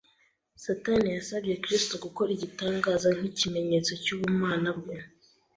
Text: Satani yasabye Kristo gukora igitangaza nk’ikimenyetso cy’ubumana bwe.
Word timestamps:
Satani 0.63 1.07
yasabye 1.17 1.59
Kristo 1.63 1.93
gukora 2.05 2.29
igitangaza 2.33 3.07
nk’ikimenyetso 3.17 3.91
cy’ubumana 4.03 4.69
bwe. 4.79 4.97